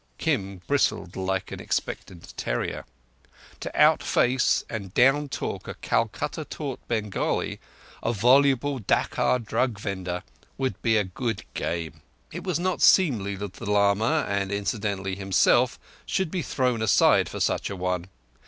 Kim 0.17 0.63
bristled 0.65 1.15
like 1.15 1.51
an 1.51 1.59
expectant 1.59 2.35
terrier. 2.35 2.85
To 3.59 3.71
outface 3.79 4.63
and 4.67 4.91
down 4.95 5.29
talk 5.29 5.67
a 5.67 5.75
Calcutta 5.75 6.43
taught 6.43 6.79
Bengali, 6.87 7.59
a 8.01 8.11
voluble 8.11 8.79
Dacca 8.79 9.37
drug 9.45 9.79
vendor, 9.79 10.23
would 10.57 10.81
be 10.81 10.97
a 10.97 11.03
good 11.03 11.43
game. 11.53 12.01
It 12.31 12.43
was 12.43 12.57
not 12.57 12.81
seemly 12.81 13.35
that 13.35 13.53
the 13.53 13.69
lama, 13.69 14.25
and 14.27 14.51
incidentally 14.51 15.15
himself, 15.17 15.77
should 16.07 16.31
be 16.31 16.41
thrown 16.41 16.81
aside 16.81 17.29
for 17.29 17.39
such 17.39 17.69
an 17.69 17.77
one. 17.77 18.07